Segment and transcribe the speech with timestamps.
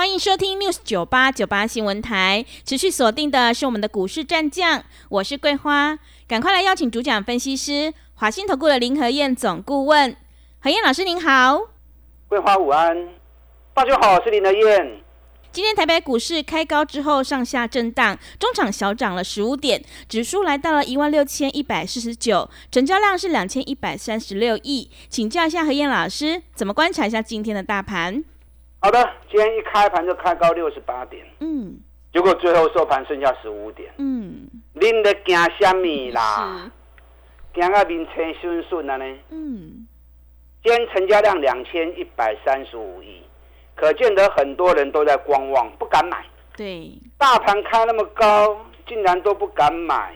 [0.00, 10.16] 欢迎收听 News 九八九八新闻台，持续锁定的是我们的股市战将，我是桂花，赶快来邀请主讲分析师华信投顾的林和燕总顾问，
[10.60, 11.60] 何燕老师您好，
[12.28, 13.10] 桂花午安，
[13.74, 15.02] 大家好，我是林和燕。
[15.52, 28.24] 今天台北股市开高之后上下震荡，中场小涨了十五点，指数来到了一万六千一百四十九，成交量是两千一百三十六亿，请教一下何燕老师，怎么观察一下今天的大盘？
[28.82, 31.78] 好的，今天一开盘就开高六十八点，嗯，
[32.14, 36.70] 结果最后收盘剩下十五点，嗯，恁在惊什么啦？
[37.52, 39.04] 惊啊面青顺顺了呢？
[39.28, 39.86] 嗯，
[40.64, 43.22] 今天成交量两千一百三十五亿，
[43.74, 46.24] 可见得很多人都在观望，不敢买。
[46.56, 50.14] 对，大盘开那么高，竟然都不敢买。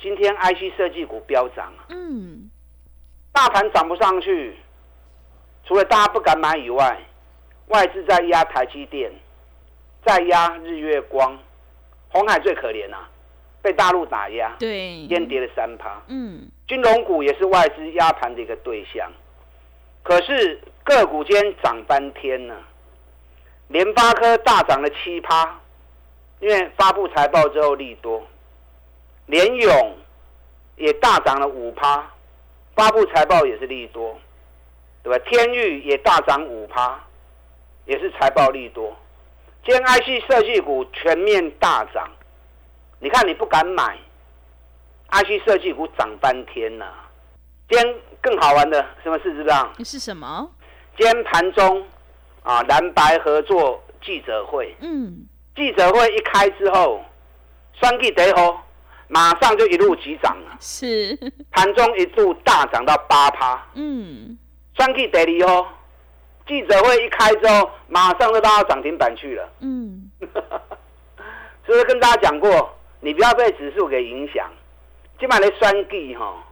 [0.00, 2.50] 今天 IC 设计股飙涨，嗯，
[3.32, 4.56] 大盘涨不上去，
[5.64, 7.00] 除了大家不敢买以外。
[7.68, 9.10] 外资在压台积电，
[10.04, 11.38] 在压日月光，
[12.08, 12.96] 红海最可怜呐，
[13.60, 16.02] 被大陆打压，对，跌跌了三趴。
[16.08, 19.10] 嗯，金融股也是外资压盘的一个对象，
[20.02, 22.56] 可是个股间涨翻天了，
[23.68, 25.60] 联发科大涨了七趴，
[26.40, 28.26] 因为发布财报之后利多，
[29.26, 29.96] 联勇
[30.76, 32.10] 也大涨了五趴，
[32.74, 34.18] 发布财报也是利多，
[35.02, 35.22] 对吧？
[35.28, 36.98] 天域也大涨五趴。
[37.88, 38.94] 也是财报利多，
[39.64, 42.06] 今天 IC 设计股全面大涨，
[43.00, 43.96] 你看你不敢买
[45.10, 46.86] ，IC 设计股涨翻天了。
[47.66, 49.72] 今天更好玩的什么事知道？
[49.82, 50.50] 是什么？
[50.98, 51.82] 今天盘中
[52.42, 55.26] 啊蓝白合作记者会，嗯，
[55.56, 57.02] 记者会一开之后，
[57.80, 58.58] 双 G 得吼，
[59.06, 61.16] 马上就一路急涨了，是
[61.52, 64.38] 盘中一度大涨到八趴，嗯，
[64.76, 65.66] 双 G 得利吼。
[66.48, 69.48] 记者会一开之后，马上就拉到涨停板去了。
[69.60, 70.10] 嗯，
[71.66, 74.50] 所以跟大家讲过，你不要被指数给影响。
[75.20, 76.42] 今晚的双计哈，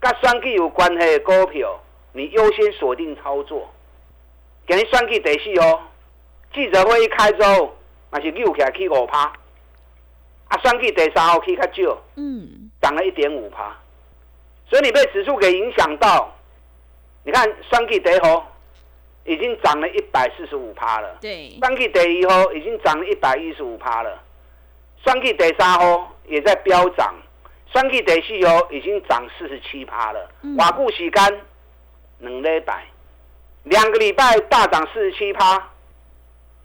[0.00, 1.80] 跟双计有关系的股票，
[2.12, 3.70] 你优先锁定操作。
[4.66, 5.80] 给你双计第四哦。
[6.52, 7.76] 记者会一开之后，
[8.10, 9.32] 那是六起来起五趴。
[10.48, 13.76] 啊，双计第三号去较少，嗯，涨了一点五趴。
[14.68, 16.34] 所以你被指数给影响到，
[17.22, 18.52] 你看双计第一号。
[19.26, 21.18] 已经涨了一百四十五趴了。
[21.20, 24.22] 对，三 K 第一号已经涨了一百一十五趴了，
[25.04, 27.14] 三 K 第三号也在飙涨，
[27.72, 30.30] 三 K 第四号已经涨四十七趴了。
[30.56, 31.28] 瓦固洗干
[32.18, 32.84] 两礼拜，
[33.64, 35.70] 两个礼拜大涨四十七趴，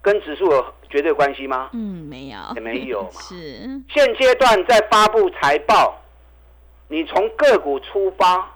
[0.01, 1.71] 跟指数有绝对关系吗？
[1.73, 3.09] 嗯，没有，也没有嘛。
[3.21, 3.35] 是
[3.89, 6.00] 现阶段在发布财报，
[6.89, 8.51] 你从个股出发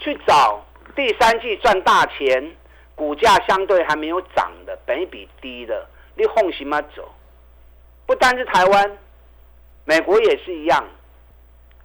[0.00, 0.64] 去找
[0.96, 2.52] 第三季赚大钱。
[2.96, 5.86] 股价相对还没有涨的，本比低的，
[6.16, 6.82] 你放心吗？
[6.96, 7.08] 走，
[8.06, 8.98] 不单是台湾，
[9.84, 10.84] 美国也是一样。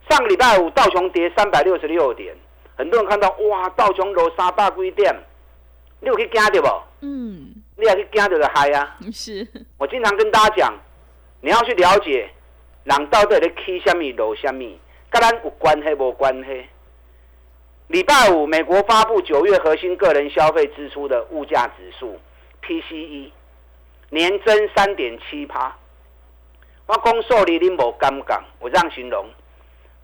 [0.10, 2.36] 上个礼拜五道琼跌三百六十六点，
[2.76, 5.14] 很多人看到哇，道琼落三百几点，
[6.00, 6.82] 你有去惊到不？
[7.02, 8.98] 嗯，你也去惊到的嗨啊！
[9.12, 10.74] 是我经常跟大家讲，
[11.42, 12.30] 你要去了解，
[12.86, 14.64] 人到底在起什么落什么，
[15.10, 16.66] 跟咱有关系无关系？
[17.92, 22.18] 礼拜五，美国发布九月核心个人消费支出的物价指数
[22.64, 23.30] （PCE），
[24.10, 25.76] 年增三点七趴。
[26.86, 29.26] 我公受你林某刚刚，我这样形容：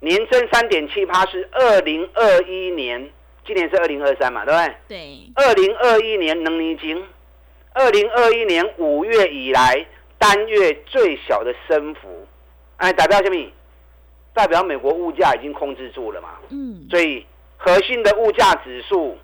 [0.01, 3.09] 年增三点七趴是二零二一年，
[3.45, 4.75] 今年是二零二三嘛，对不对？
[4.89, 5.31] 对。
[5.35, 7.01] 二零二一年能年经，
[7.71, 9.85] 二零二一年五月以来
[10.17, 12.27] 单月最小的升幅，
[12.75, 13.49] 哎，代表什么？
[14.33, 16.31] 代表美国物价已经控制住了嘛？
[16.49, 16.85] 嗯。
[16.89, 17.25] 所以。
[17.57, 19.17] 核心的物价指数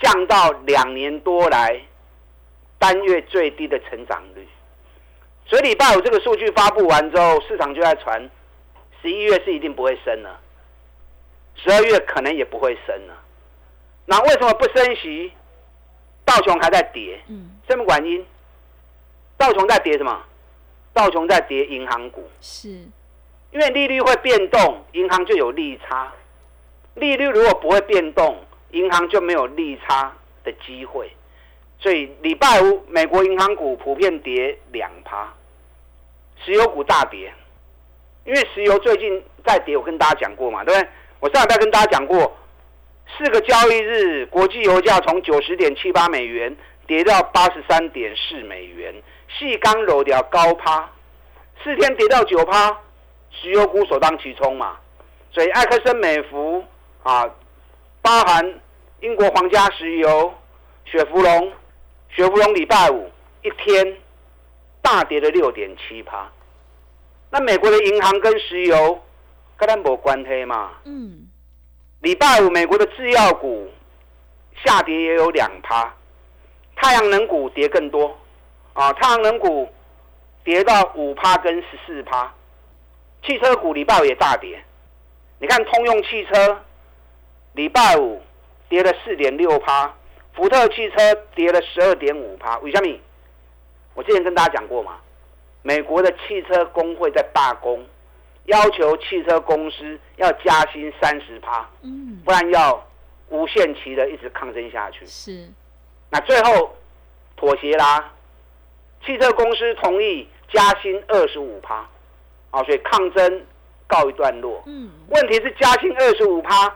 [0.00, 1.80] 降到两年多来
[2.78, 4.46] 单月最低的成长率，
[5.46, 8.30] 所以礼拜五这个数据发布完之后，市场就在传
[9.00, 10.38] 十一月是一定不会升了，
[11.54, 13.16] 十二月可能也不会升了。
[14.04, 15.32] 那为什么不升息？
[16.24, 18.26] 道琼还在跌，嗯，什么原因？
[19.38, 20.22] 道琼在跌什么？
[20.92, 22.68] 道琼在跌银行股，是
[23.50, 26.12] 因为利率会变动，银行就有利差。
[26.96, 28.36] 利率如果不会变动，
[28.72, 30.12] 银行就没有利差
[30.44, 31.10] 的机会，
[31.78, 35.32] 所以礼拜五美国银行股普遍跌两趴，
[36.44, 37.32] 石油股大跌，
[38.24, 40.88] 因为石油最近在跌，我跟大家讲过嘛，对不对？
[41.20, 42.36] 我上礼拜跟大家讲过，
[43.16, 46.54] 四个交易日国际油价从九十点七八美元
[46.86, 48.94] 跌到八十三点四美元，
[49.38, 50.90] 细钢柔掉高趴，
[51.62, 52.76] 四天跌到九趴，
[53.30, 54.78] 石油股首当其冲嘛。
[55.30, 56.64] 所以埃克森美孚
[57.06, 57.30] 啊，
[58.02, 58.60] 包含
[58.98, 60.34] 英国皇家石油、
[60.84, 61.52] 雪佛龙、
[62.08, 63.08] 雪佛龙礼拜五
[63.42, 63.96] 一天
[64.82, 66.28] 大跌了六点七趴。
[67.30, 69.00] 那美国的银行跟石油
[69.56, 70.72] 跟它没关系嘛？
[70.84, 71.28] 嗯。
[72.00, 73.70] 礼拜五美国的制药股
[74.64, 75.94] 下跌也有两趴，
[76.74, 78.18] 太阳能股跌更多
[78.74, 78.92] 啊！
[78.94, 79.68] 太阳能股
[80.42, 82.32] 跌到五趴跟十四趴，
[83.24, 84.60] 汽车股礼拜五也大跌。
[85.38, 86.64] 你看通用汽车
[87.56, 88.20] 礼拜五
[88.68, 89.92] 跌了四点六趴，
[90.34, 92.58] 福特汽车跌了十二点五趴。
[92.58, 92.98] 为什么？
[93.94, 94.98] 我之前跟大家讲过嘛。
[95.62, 97.84] 美国的汽车工会在罢工，
[98.44, 102.86] 要求汽车公司要加薪三十趴，嗯，不然要
[103.30, 105.04] 无限期的一直抗争下去。
[105.06, 105.48] 是，
[106.10, 106.76] 那最后
[107.36, 108.12] 妥协啦，
[109.04, 111.88] 汽车公司同意加薪二十五趴，
[112.50, 113.42] 啊，所以抗争
[113.86, 114.62] 告一段落。
[114.66, 116.72] 嗯，问题是加薪二十五趴，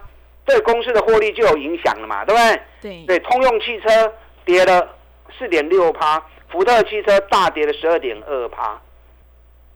[0.51, 2.63] 对公司的获利就有影响了嘛，对不对？
[2.83, 4.13] 对，对，通用汽车
[4.45, 4.97] 跌了
[5.39, 6.21] 四点六趴。
[6.51, 8.77] 福特汽车大跌了十二点二趴，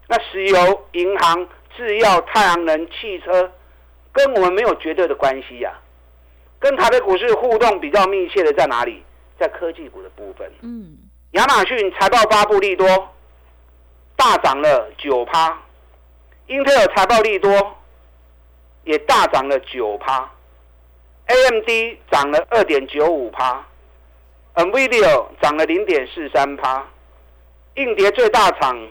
[0.09, 3.49] 那石油、银行、制药、太阳能、汽车，
[4.11, 5.71] 跟我们没有绝对的关系呀。
[6.59, 9.01] 跟台北股市互动比较密切的在哪里？
[9.39, 10.51] 在科技股的部分。
[10.61, 10.97] 嗯，
[11.31, 12.85] 亚马逊财报发布利多，
[14.17, 15.53] 大涨了九趴；
[16.47, 17.77] 英特尔财报利多，
[18.83, 20.29] 也大涨了九趴
[21.27, 23.65] ；AMD 涨了二点九五趴。
[24.55, 26.81] NVIDIA 涨了零点四三趴，
[27.73, 28.87] 硬碟最大厂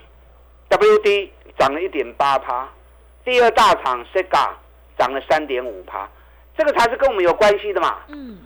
[0.68, 2.68] WD 涨了一点八趴，
[3.24, 4.50] 第二大厂 Sega
[4.98, 6.06] 涨了三点五趴，
[6.54, 7.96] 这个才是跟我们有关系的嘛。
[8.08, 8.38] 嗯。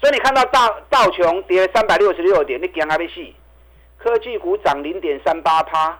[0.00, 3.36] 所以你看到道道琼跌三百六十六点，你惊阿贝西，
[3.98, 5.98] 科技股涨零点三八趴，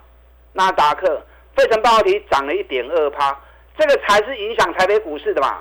[0.55, 1.23] 纳达克、
[1.55, 3.39] 费城半导体涨了一点二趴，
[3.77, 5.59] 这个才是影响台北股市的嘛。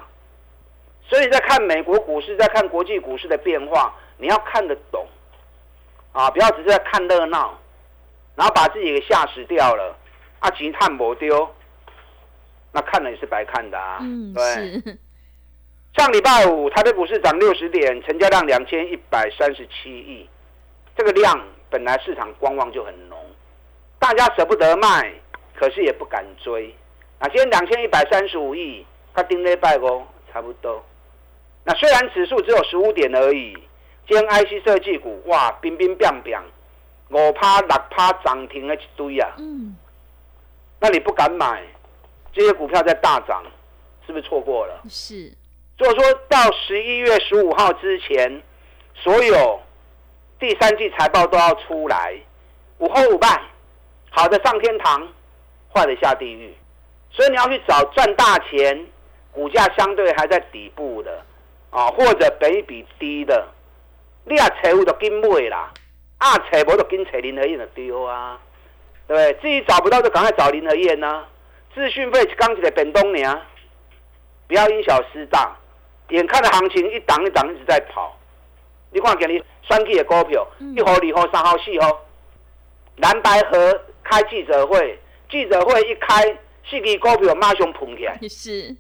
[1.10, 3.94] 所以在看美国股市，在看国际股市的变化。
[4.22, 5.08] 你要看得懂，
[6.12, 7.58] 啊，不要只是在看热闹，
[8.36, 9.96] 然后把自己给吓死掉了，
[10.40, 11.50] 啊，钱探不丢，
[12.74, 14.00] 那看了也是白看的啊。
[14.02, 14.84] 嗯，对。
[15.96, 20.30] 上礼拜五台北股市涨六十点，成交量两千一百三十七亿，
[20.98, 23.18] 这个量本来市场观望就很浓，
[24.00, 25.14] 大家舍不得卖，
[25.56, 26.76] 可是也不敢追。
[27.20, 30.04] 啊，今天两千一百三十五亿，它盯礼拜五，
[30.34, 30.84] 差不多。
[31.64, 33.58] 那虽然指数只有十五点而已。
[34.08, 36.36] 兼 IC 设计股哇，冰冰冰冰，
[37.12, 39.36] 五趴六趴涨停的一堆啊！
[39.38, 39.78] 嗯，
[40.80, 41.62] 那你不敢买，
[42.34, 43.44] 这些股票在大涨，
[44.08, 44.82] 是不是错过了？
[44.90, 45.32] 是。
[45.78, 48.42] 如果说到十一月十五号之前，
[48.96, 49.62] 所有
[50.40, 52.20] 第三季财报都要出来，
[52.80, 53.40] 午后五败，
[54.10, 55.08] 好的上天堂，
[55.72, 56.52] 坏的下地狱，
[57.12, 58.88] 所以你要去找赚大钱，
[59.32, 61.24] 股价相对还在底部的
[61.72, 63.48] 啊，或者北比低的。
[64.26, 65.72] 你啊，财务就跟买啦，
[66.18, 68.40] 啊，财无就跟找林和燕就丢啊，
[69.08, 69.34] 对不对？
[69.42, 71.26] 自己找不到就赶快找林和燕呐。
[71.74, 73.42] 资讯费刚起来变东年，
[74.48, 75.56] 不要因小失大。
[76.10, 78.18] 眼看着行情一档一档一直在跑，
[78.92, 82.06] 你看今日双 K 的股票，一号、二号、三号、四号，
[82.98, 85.00] 蓝白河开记者会，
[85.30, 86.24] 记者会一开，
[86.68, 88.18] 四支股票马上捧起来。
[88.28, 88.76] 是。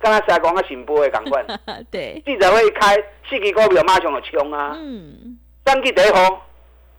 [0.00, 1.44] 刚才才讲啊新波的港款，
[1.90, 2.94] 对，记者会一开，
[3.28, 4.72] 四支股票马上就冲啊。
[4.74, 6.46] 嗯，三季第一号，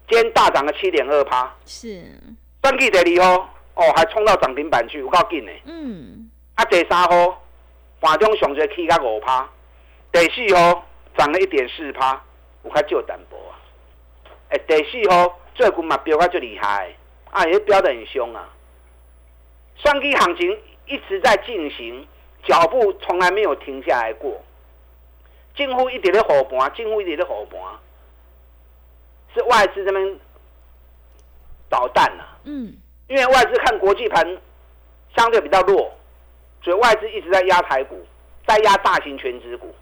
[0.09, 1.53] 今天大涨了七点二趴。
[1.65, 2.03] 是，
[2.63, 5.51] 三季第二号，哦，还冲到涨停板去，有够紧的。
[5.65, 7.41] 嗯，啊，第三号，
[8.01, 9.49] 盘中上最起到五趴，
[10.11, 10.85] 第四号
[11.17, 12.21] 涨了一点四趴，
[12.63, 13.59] 有较少淡薄啊。
[14.49, 16.95] 哎，第四号最近嘛飙较最厉害，
[17.31, 18.49] 啊，也飙得很凶啊。
[19.75, 22.07] 双季行情一直在进行。
[22.47, 24.41] 脚步从来没有停下来过，
[25.53, 27.59] 近乎一点的火盘，近乎一点的火盘，
[29.33, 30.19] 是外资这边
[31.67, 32.39] 捣蛋了。
[32.45, 32.73] 嗯，
[33.07, 34.25] 因为外资看国际盘
[35.17, 35.91] 相对比较弱，
[36.63, 38.01] 所以外资一直在压台股，
[38.47, 39.75] 在压大型全职股。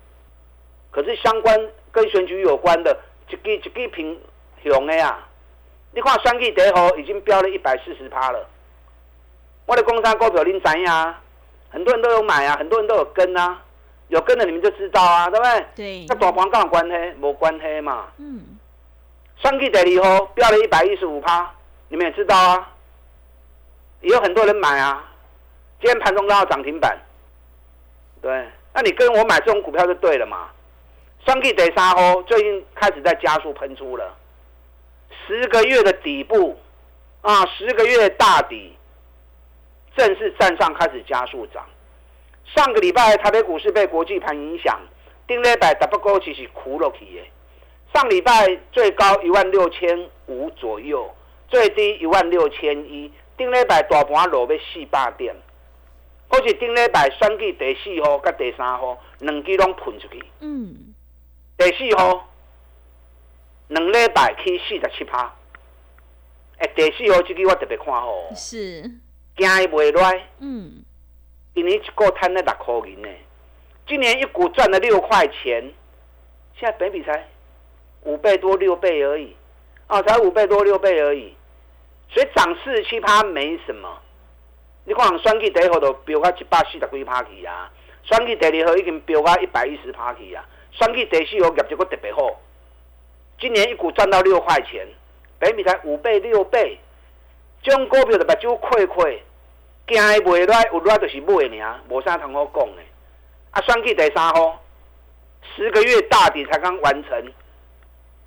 [0.89, 2.97] 可是相关跟选举有关的，
[3.29, 4.19] 一支一支平
[4.63, 5.23] 熊的呀，
[5.91, 8.49] 你看双季德号已经飙了一百四十趴了。
[9.67, 11.21] 我的工商股票您知呀？
[11.75, 13.61] 很多人都有买啊，很多人都有跟啊，
[14.07, 15.65] 有跟的你们就知道啊，对不对？
[15.75, 16.05] 对。
[16.07, 17.13] 那大盘干有关黑？
[17.15, 18.05] 没关黑嘛。
[18.17, 18.57] 嗯。
[19.41, 21.51] 双 K 第二号飙了一百一十五趴，
[21.89, 22.71] 你们也知道啊。
[23.99, 25.03] 也有很多人买啊。
[25.81, 26.97] 今天盘中拉到涨停板，
[28.21, 30.47] 对，那你跟我买这种股票就对了嘛。
[31.25, 34.15] 双 K 得沙哦，最近开始在加速喷出了，
[35.27, 36.57] 十个月的底部
[37.21, 38.77] 啊，十个月大底
[39.95, 41.65] 正式站上，开始加速涨。
[42.55, 44.79] 上个礼拜台北股市被国际盘影响，
[45.25, 47.23] 定力百 double 高其实苦了去耶。
[47.93, 51.13] 上礼拜最高一万六千五左右，
[51.47, 55.33] 最低一万六千一，定力百大盘落要四百点。
[56.27, 60.23] 好似顶礼拜选举第四号甲第三号两支拢喷出去。
[60.41, 60.93] 嗯。
[61.57, 62.27] 第四号
[63.69, 65.33] 两礼拜去四十七趴。
[66.57, 68.13] 哎，第四号这支我特别看好。
[68.35, 68.91] 是。
[69.37, 70.27] 惊伊袂来。
[70.39, 70.83] 嗯。
[71.53, 73.09] 今年一个赚了六块银呢，
[73.87, 75.71] 今年一股赚了六块钱，
[76.59, 77.27] 现在本比才
[78.01, 79.35] 五倍多六倍而已。
[79.87, 81.33] 哦，才五倍多六倍而已，
[82.09, 84.01] 所以涨四十七趴没什么。
[84.83, 87.71] 你看，选举第一号都飙到一百四十几趴去啊！
[88.03, 90.43] 选举第二号已经飙到一百一十趴去啊！
[90.71, 92.39] 选举第四号业绩个特别好，
[93.39, 94.87] 今年一股赚到六块钱，
[95.39, 96.79] 北米才五倍六倍，
[97.63, 99.23] 这种股票就目睭亏亏，
[99.87, 102.81] 惊伊袂来，有来就是买尔，无啥通好讲的。
[103.51, 104.61] 啊，选举第三号，
[105.55, 107.33] 十个月大底才刚完成，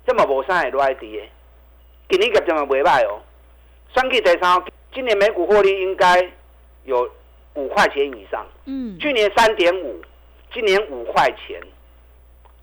[0.05, 1.29] 这么无啥会来的，
[2.09, 3.21] 今年业绩嘛袂歹哦。
[3.93, 4.63] 算计第三号，
[4.93, 6.31] 今年每股获利应该。
[6.85, 7.07] 有
[7.53, 10.01] 五块钱以上，嗯，去年三点五，
[10.51, 11.61] 今年五块钱，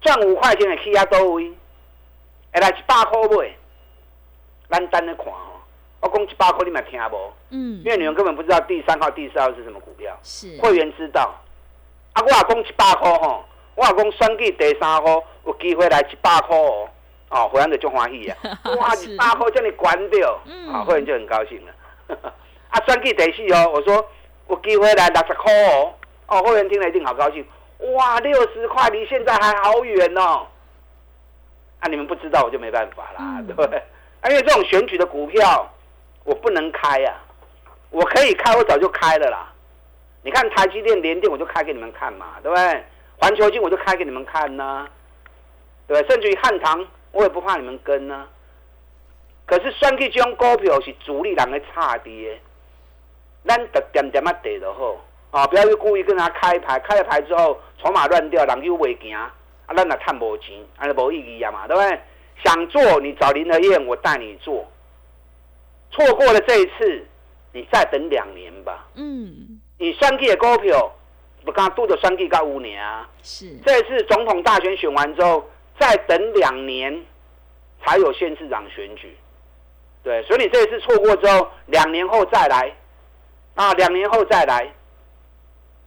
[0.00, 1.53] 赚五块钱的起亚都位，
[2.53, 3.55] 下来一百块买，
[4.71, 5.26] 咱等着看。
[6.06, 7.32] 我讲一百块，你咪听无？
[7.50, 11.34] 嗯，因为你们根本不知道第三号、第四号是什么股票，是会员知道。
[12.12, 13.44] 啊，我讲一百块吼，
[13.75, 16.88] 我讲选举第三号有机会来一百块哦，
[17.30, 18.36] 哦，会员就足欢喜啊！
[18.78, 20.38] 哇，一百块叫你关掉，
[20.72, 21.72] 啊，会员就很高兴了。
[22.70, 24.06] 啊，选举第四哦，我说。
[24.48, 25.92] 有机会来六十块哦，
[26.28, 27.44] 哦，会员听了一定好高兴。
[27.96, 30.46] 哇，六十块离现在还好远哦。
[31.80, 33.82] 啊，你们不知道我就没办法啦，对不对？
[34.30, 35.68] 因为这种选举的股票
[36.26, 37.14] 我不能开呀，
[37.90, 39.52] 我可以开，我早就开了啦。
[40.23, 42.85] 你看台积电、联电，我就开给你们看嘛，对不对？
[43.18, 44.87] 环球金我就开给你们看呢，
[45.87, 48.26] 对甚至于汉唐，我也不怕你们跟呢。
[49.47, 52.38] 可是选举这种股票是主力人的差跌。
[53.47, 54.97] 咱得点点啊地就好，
[55.30, 59.33] 啊，不要去故意跟他开牌，开了牌之后筹码乱掉，人又袂行，啊，
[59.68, 62.00] 咱也赚无钱，安尼无意义啊嘛，对不对？
[62.45, 64.66] 想做你找林和燕，我带你做。
[65.90, 67.07] 错过了这一次，
[67.52, 68.87] 你再等两年吧。
[68.95, 69.61] 嗯。
[69.78, 70.93] 你选举的股票，
[71.45, 73.09] 不刚拄着选举到五年啊。
[73.23, 73.57] 是。
[73.64, 77.05] 这次总统大选选完之后，再等两年，
[77.85, 79.16] 才有县市长选举。
[80.02, 82.75] 对，所以你这一次错过之后，两年后再来。
[83.55, 84.71] 啊，两年后再来，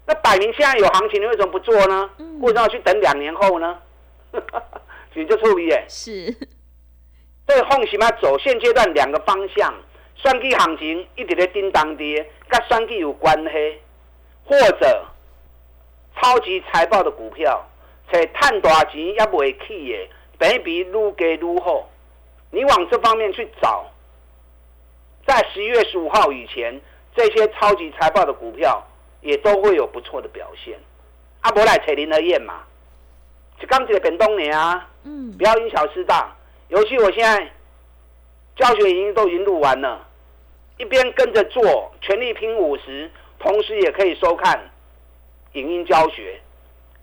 [0.08, 2.10] 那摆明现在有行情，你为什么不做呢？
[2.40, 3.78] 为什么要去等两年后呢？
[5.14, 5.86] 你就错别。
[5.88, 6.36] 是，
[7.46, 8.36] 这个放什么走？
[8.40, 9.72] 现阶段两个方向，
[10.22, 13.80] 双击行情一直在叮当跌，跟双击有关系，
[14.46, 15.06] 或者
[16.16, 17.66] 超级财报的股票，
[18.12, 20.84] 在探大钱也未起的，比比愈
[21.14, 21.90] 低愈好，
[22.52, 23.86] 你往这方面去找，
[25.26, 26.80] 在十一月十五号以前。
[27.16, 28.82] 这些超级财报的股票
[29.22, 30.80] 也都会有不错的表现。
[31.42, 32.62] 阿伯来扯林和燕嘛，
[33.60, 36.34] 就刚起的本东年啊，嗯，不要因小失大。
[36.70, 37.52] 尤其我现在
[38.56, 40.08] 教学已经都已经录完了，
[40.80, 44.60] 一边跟着做全力拼五十，同时也可以收看
[45.54, 46.42] 影音教学。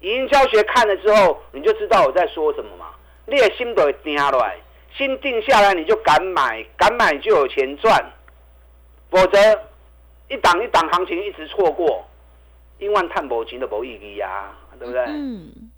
[0.00, 2.87] 影音教学看了之后，你就知道我在说什么嘛。
[3.26, 4.56] 你的心都会定下来，
[4.97, 8.04] 心定下来，你就敢买，敢买就有钱赚，
[9.09, 9.38] 否则。
[10.28, 12.04] 一档一档行情一直错过，
[12.80, 15.04] 一万探博金的博意义呀，对不对？
[15.04, 15.71] 嗯。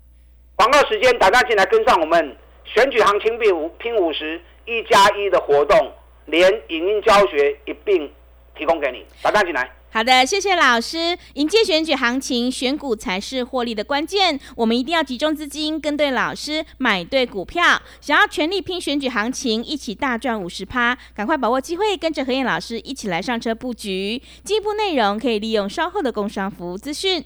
[0.55, 5.93] 广告时间，大家进来跟上我们选举行情拼五拼五十一加一的活动，
[6.29, 8.09] 连影音教学一并
[8.57, 9.69] 提供给你，大家进来。
[9.91, 11.17] 好的，谢谢老师。
[11.33, 14.39] 迎接选举行情，选股才是获利的关键。
[14.55, 17.81] 我们一定要集中资金，跟对老师，买对股票。
[17.99, 24.21] 想要全力拼选举行情，一起大赚五十趴，赶快把握机会，跟着何燕老师一起来上车布局。
[24.43, 27.25] 进一步内容可以利用稍后的工商服务资讯。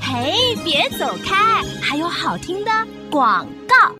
[0.00, 2.70] 嘿，别走开，还有好听的
[3.10, 3.94] 广告。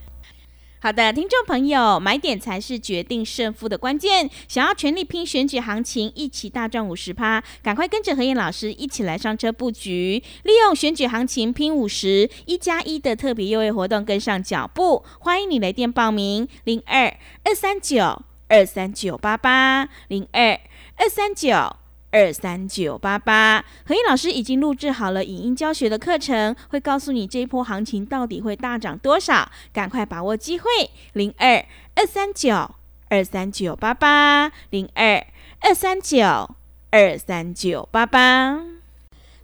[0.78, 4.28] 好的，听众朋友，买点才是决定胜负的关键。
[4.46, 15.02] 想要全力拼选举行情，一起大赚五十趴，赶快跟着何燕老师一起来上车布局，利用选举行情拼五十一加一的特别优惠活动，跟上脚步。
[15.18, 20.60] 欢迎你来电报名：零二二三九二三九八八零二
[20.96, 21.85] 二三九。
[22.16, 23.62] 二三九八八。
[23.84, 30.64] 何燕老师已经录制好了影音教学的课程，会告诉你这一波行情到底会大涨多少，赶快把握机会。
[31.12, 31.62] 零二
[31.94, 32.70] 二三九
[33.10, 35.26] 二三九八八，零二
[35.60, 36.56] 二三九
[36.90, 38.62] 二三九八八。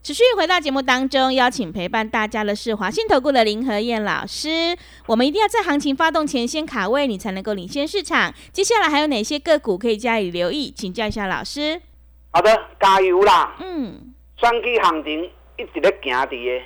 [0.03, 4.75] 持续回到节目当中，邀请陪伴大家的是华信投顾的林和燕老师。
[5.07, 8.33] 我们一定要在行情发动前先卡位，你才能够领先市场。
[8.51, 10.73] 接下来还有哪些个股可以加以留意？
[10.75, 11.83] 请教一下老师。
[12.33, 13.55] 好的，加油啦！
[13.61, 16.65] 嗯，双基行情一直在行跌，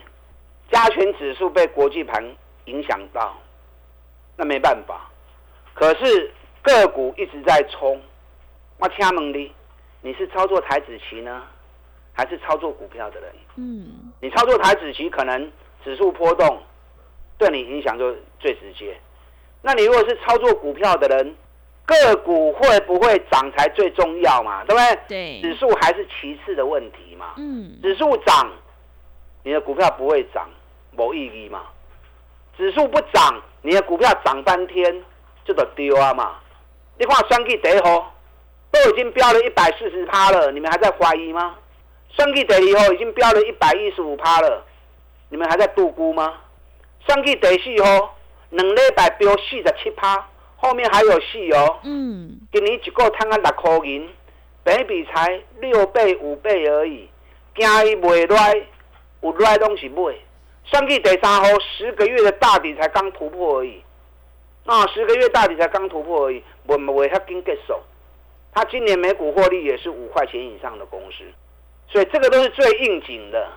[0.70, 2.24] 加权指数被国际盘
[2.66, 3.36] 影响到，
[4.36, 5.10] 那没办法。
[5.74, 6.32] 可是
[6.62, 8.00] 个股一直在冲，
[8.78, 9.52] 我请问你，
[10.02, 11.42] 你是操作台子棋呢？
[12.12, 15.52] 还是操作股票的人，嗯，你操作台子棋可能
[15.84, 16.62] 指数波动，
[17.36, 18.96] 对你影响就最直接。
[19.60, 21.36] 那你如果是操作股票的人，
[21.86, 24.64] 个股会不会涨才最重要嘛？
[24.64, 25.40] 对不对？
[25.40, 27.34] 对，指数还是其次的问题嘛。
[27.38, 28.50] 嗯，指数涨，
[29.44, 30.48] 你的股票不会涨，
[30.90, 31.62] 没意义嘛。
[32.56, 35.02] 指数不涨，你的股票涨半天
[35.44, 36.36] 就得丢啊嘛。
[36.98, 41.54] 你看双 K 第一都已经飙了一百四十趴了，你们还在怀疑吗？
[42.16, 44.64] 双季第二号已经飙了一百一十五趴了，
[45.28, 46.32] 你们还在度估吗？
[47.06, 48.16] 双季第四号
[48.50, 50.26] 两礼拜飙四十七趴，
[50.56, 51.78] 后面还有戏哦。
[51.84, 54.08] 嗯，今年一个摊啊六块银，
[54.64, 57.08] 比比才六倍五倍而已，
[57.54, 58.66] 惊伊卖来，
[59.20, 60.14] 有来东西买。
[60.64, 63.82] 上季第三号十个月的大底才刚突破而已，
[64.64, 67.74] 啊，十个月大底才刚突破而已，我们为他跟结束。
[68.52, 71.24] 他今年每股获利也是五块钱以上的公司。
[71.88, 73.48] 所以这个都是最应景的，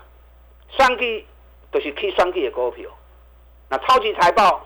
[0.78, 1.26] 双 K
[1.72, 2.88] 都是 K 双 K 的股票。
[3.70, 4.64] 那超级财报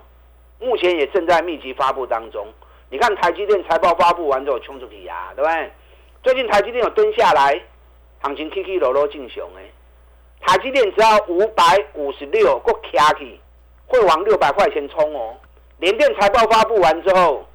[0.63, 2.48] 目前也正在密集发布当中。
[2.89, 5.72] 你看台积电财报发布完之后冲出去呀，对不对？
[6.24, 7.62] 最近台积电有蹲下来，
[8.22, 9.63] 行情 K K 落落进熊哎。
[10.41, 13.39] 台积电只要五百五十六个卡起
[13.88, 15.36] 会往六百块钱冲哦。
[15.80, 17.45] 联电财报发布完之后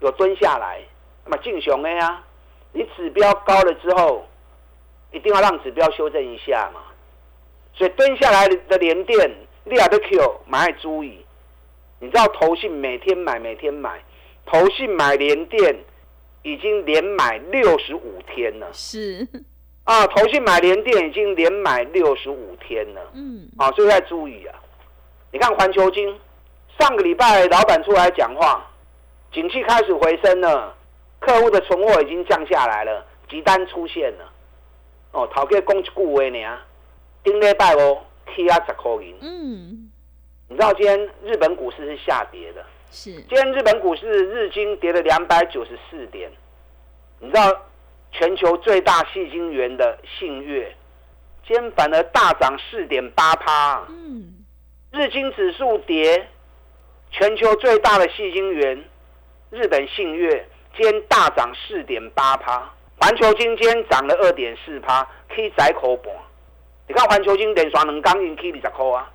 [0.00, 0.80] 有蹲下来，
[1.24, 2.22] 那么进熊哎呀，
[2.72, 4.26] 你指标高了之后。
[5.12, 6.82] 一定要让指标修正一下嘛，
[7.74, 9.28] 所以蹲下来的连电、
[9.64, 11.26] 你也得 Q 买注意，
[12.00, 14.02] 你知道投信每天买每天买，
[14.46, 15.76] 投信买连电
[16.42, 18.66] 已经连买六十五天了。
[18.72, 19.28] 是
[19.84, 23.00] 啊，投信买连电已经连买六十五天了。
[23.12, 24.54] 嗯，啊，所以要注意啊。
[25.30, 26.18] 你看环球金
[26.78, 28.66] 上个礼拜老板出来讲话，
[29.32, 30.74] 景气开始回升了，
[31.18, 34.32] 客户的存货已经降下来了，急单出现了。
[35.12, 36.58] 哦，头家讲一句话呢，
[37.24, 37.98] 顶礼拜哦，
[38.34, 39.16] 起啊十块银。
[39.20, 39.89] 嗯，
[40.50, 43.12] 你知道今天日本股市是下跌的，是。
[43.12, 46.28] 今天日本股市日经跌了两百九十四点。
[47.20, 47.56] 你知道
[48.10, 50.64] 全球最大细晶元的信越，
[51.46, 53.86] 今天反而大涨四点八趴。
[53.90, 54.44] 嗯，
[54.90, 56.28] 日经指数跌，
[57.12, 58.84] 全球最大的细晶元
[59.50, 60.44] 日本信越
[60.76, 62.68] 今天大涨四点八趴。
[62.96, 66.12] 环球金今天涨了二点四趴，K 窄口半。
[66.88, 69.08] 你看环球金连刷两港已 K 二十块啊，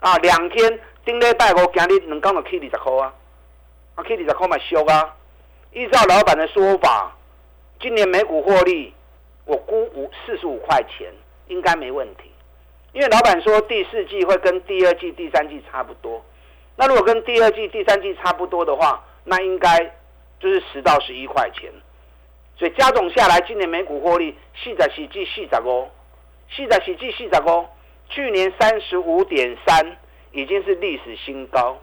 [0.00, 3.14] 啊两天顶礼拜五今日两港就 K 二十块啊，
[3.96, 5.14] 啊 K 二十块嘛俗啊。
[5.72, 7.14] 依照老板的说法，
[7.80, 8.94] 今年每股获利
[9.44, 11.12] 我估五四十五块钱
[11.48, 12.30] 应该没问题，
[12.92, 16.24] 因为老板说第四季会跟第二季、第三季差不多。
[16.76, 19.78] 那如果跟第二季、第三季差不多的话，那应该
[20.40, 21.70] 就是十到十一块钱。
[22.56, 25.88] 所以加总下来，今年每股获利四十四至四十五，
[26.50, 27.66] 四十四至四十五，
[28.08, 29.96] 去年三十五点三
[30.32, 31.78] 已经是历史新高，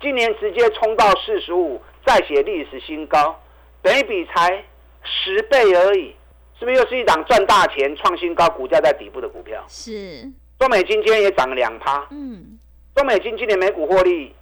[0.00, 3.40] 今年直接冲到四十五，再写历史新高，
[3.82, 4.64] 北比才
[5.02, 6.14] 十倍而已，
[6.58, 9.64] 是不是又是一档赚大钱、创新高、股价在底部的股票？
[9.68, 10.30] 是。
[10.58, 12.58] 中美金今天也涨了两趴，嗯，
[12.94, 14.34] 中美金今年每股获利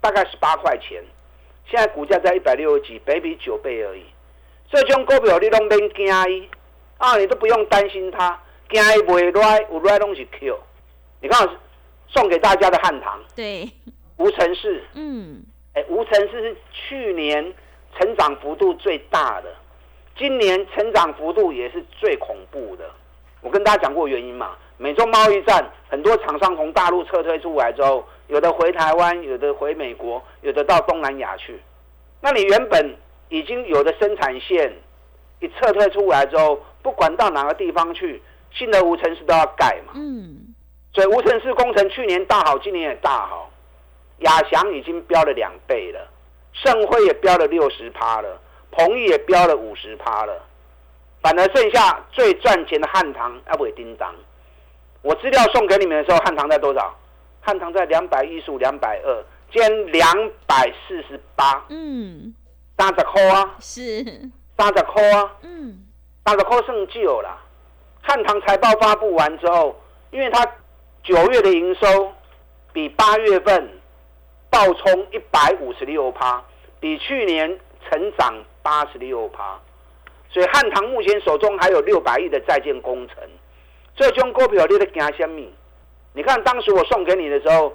[0.00, 1.02] 大概十八块钱，
[1.68, 4.04] 现在股价在一百六十几，北比九倍而已。
[4.70, 6.48] 这种股票你都免惊伊，
[6.98, 10.58] 啊，你都不用担心它，惊伊卖来有来拢是 Q。
[11.20, 11.48] 你看
[12.08, 13.68] 送给大家的汉唐，对，
[14.16, 15.42] 无尘室，嗯，
[15.74, 17.52] 哎，无尘室是去年
[17.98, 19.54] 成长幅度最大的，
[20.16, 22.90] 今年成长幅度也是最恐怖的。
[23.40, 31.60] 我跟大家讲过原因嘛，美中贸易战，很多厂商从大陆撤退出来之后，有的回台湾，有的回美国，有的到东南亚去。
[32.20, 32.96] 那你原本。
[33.28, 34.72] 已经有的生产线
[35.40, 39.92] 一撤退出来之后，不管到哪个地方去，新的无尘室都要盖嘛。
[39.94, 40.54] 嗯。
[40.94, 43.50] 所以无尘室工程去年大好，今年也大好。
[44.20, 46.08] 亚翔已经飙了两倍了，
[46.54, 50.42] 盛辉也飙了六十趴了，鹏毅也飙了五十趴了。
[51.20, 54.14] 反而剩下最赚钱的汉唐要不会叮当。
[55.02, 56.98] 我资料送给你们的时候，汉唐在多少？
[57.42, 61.62] 汉唐在两百一十五、两百二，兼两百四十八。
[61.68, 62.34] 嗯，
[62.78, 64.02] 三十块啊，是
[64.56, 65.30] 三十块啊。
[65.42, 65.84] 嗯，
[66.24, 67.38] 三十块剩旧了。
[68.06, 69.74] 汉唐财报发布完之后，
[70.12, 70.46] 因为它
[71.02, 72.12] 九月的营收
[72.72, 73.68] 比八月份
[74.48, 76.40] 暴冲一百五十六趴，
[76.78, 79.60] 比去年成长八十六趴，
[80.30, 83.16] 所以汉唐目前手中还有六百亿的在建工程。
[83.96, 85.42] 这种股票你在惊什么？
[86.12, 87.72] 你看当时我送给你的时候，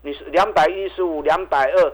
[0.00, 1.92] 你是两百一十五、两百二，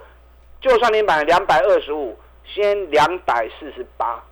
[0.61, 4.22] 就算你买两百二十五，先两百四十八，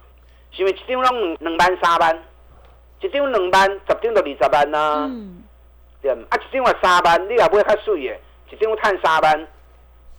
[0.52, 2.24] 是因为一两两万、三万，
[3.00, 5.10] 一张两万，十张就二十万呐。
[6.00, 8.16] 对啊，一张话三万，你也买较水的，
[8.50, 9.38] 一张赚三万，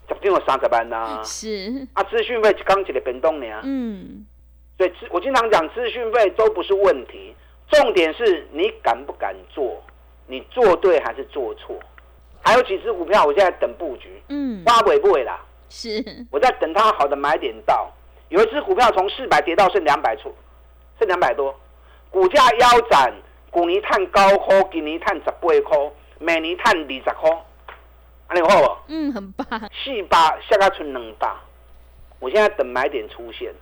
[0.08, 1.22] 十张就三十万呐。
[1.24, 1.88] 是。
[1.94, 3.46] 啊，资讯费一刚一个变动呢。
[3.64, 4.26] 嗯。
[4.78, 7.36] 所以，我经常讲，资讯费都不是问题。
[7.70, 9.84] 重点是你敢不敢做？
[10.28, 11.78] 你做对还是做错？
[12.42, 14.22] 还有几只股票，我现在等布局。
[14.30, 15.40] 嗯，挖尾不尾啦？
[15.70, 17.92] 是，我在等它好的买点到。
[18.30, 20.34] 有一只股票从四百跌到剩两百处，
[20.98, 21.54] 剩两百多，
[22.12, 23.14] 股价腰斩，
[23.50, 27.46] 股泥碳高科，今年碳十八块，每年碳二十块，
[28.28, 28.78] 安尼好不？
[28.88, 29.48] 嗯，很棒。
[29.72, 30.18] 四百
[30.50, 31.32] 下个存两百，
[32.20, 33.54] 我现在等买点出现，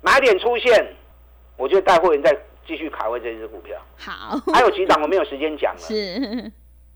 [0.00, 0.94] 买点出现，
[1.56, 2.36] 我就带会员再。
[2.68, 5.80] 继续卡位这只股票，好，还有几档我没有时间讲了。
[5.80, 5.94] 是，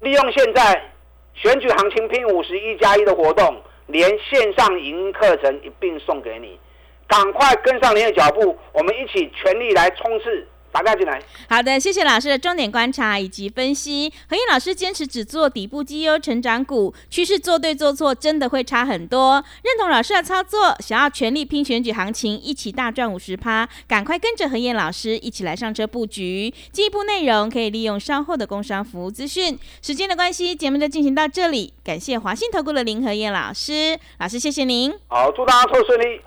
[0.01, 0.91] 利用现在
[1.33, 6.59] 选举行情拼五十一加一的活动，连线上营课程一并送给你，
[7.07, 10.45] 赶快跟上您的脚步，我们一起全力来冲刺。
[10.73, 11.23] 打进来。
[11.49, 14.13] 好的，谢谢老师的重点观察以及分析。
[14.29, 19.45] 何燕老师坚持只做底部绩优成长股，趋势做对做错真的会差很多。
[19.63, 26.53] 认同老师的操作，想要全力拼选举行情，一起大赚五十趴，赶快跟着何燕老师一起来上车布局。
[26.73, 29.59] 进一步内容可以利用稍后的工商服务资讯。
[29.83, 31.73] 时间的关系，节目就进行到这里。
[31.85, 34.93] 感谢华信投顾的林何燕老师，老师谢谢您。
[35.09, 36.21] 好，祝大家投顺利。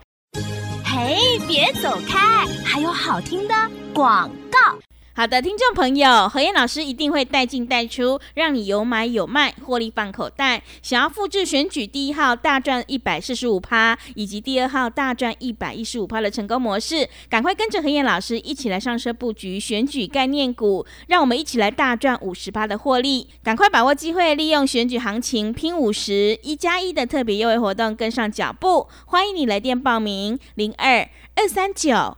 [0.83, 3.82] 嘿，别走开，还有好听的。
[3.93, 4.79] 广告，
[5.15, 10.63] 好的，听众朋友，何燕老师一定会带进带出，让你有买有卖，获利放口袋。
[10.81, 23.29] 想要复制选举第一号大赚一百四十五趴，以及第二号大赚一百一十五趴的成功模式，赶快跟着何燕老师一起来上车布局选举概念股，让我们一起来大赚五十趴的获利。
[23.43, 28.87] 赶快把握机会，利用选举行情拼五十一加一的特别优惠活动，跟上脚步。
[29.05, 32.17] 欢迎你来电报名零二二三九。